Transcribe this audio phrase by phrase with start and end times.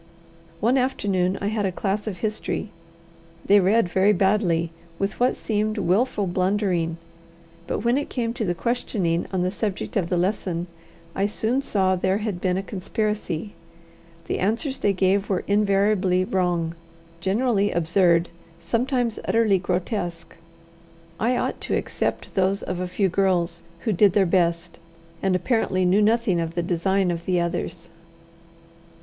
[0.61, 2.71] One afternoon I had a class of history.
[3.45, 6.97] They read very badly, with what seemed wilful blundering;
[7.67, 10.65] but when it came to the questioning on the subject of the lesson,
[11.13, 13.53] I soon saw there had been a conspiracy.
[14.25, 16.73] The answers they gave were invariably wrong,
[17.19, 18.29] generally absurd,
[18.59, 20.35] sometimes utterly grotesque.
[21.19, 24.79] I ought to except those of a few girls, who did their best,
[25.21, 27.87] and apparently knew nothing of the design of the others.